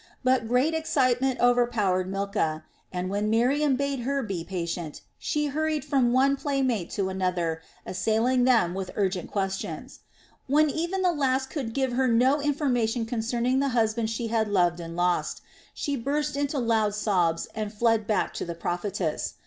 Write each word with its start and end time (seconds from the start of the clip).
But 0.23 0.47
great 0.47 0.73
excitement 0.73 1.39
overpowered 1.39 2.09
Milcah 2.09 2.63
and, 2.91 3.07
when 3.11 3.29
Miriam 3.29 3.75
bade 3.75 3.99
her 3.99 4.23
be 4.23 4.43
patient, 4.43 5.01
she 5.19 5.45
hurried 5.45 5.85
from 5.85 6.11
one 6.11 6.35
playmate 6.35 6.89
to 6.97 7.09
another 7.09 7.61
assailing 7.85 8.43
them 8.45 8.73
with 8.73 8.89
urgent 8.95 9.29
questions. 9.29 9.99
When 10.47 10.71
even 10.71 11.03
the 11.03 11.13
last 11.13 11.51
could 11.51 11.75
give 11.75 11.93
her 11.93 12.07
no 12.07 12.41
information 12.41 13.05
concerning 13.05 13.59
the 13.59 13.69
husband 13.77 14.09
she 14.09 14.29
had 14.29 14.47
loved 14.47 14.79
and 14.79 14.95
lost, 14.95 15.43
she 15.71 15.95
burst 15.95 16.35
into 16.35 16.57
loud 16.57 16.95
sobs 16.95 17.45
and 17.53 17.71
fled 17.71 18.07
back 18.07 18.33
to 18.33 18.43
the 18.45 18.55
prophetess. 18.55 19.35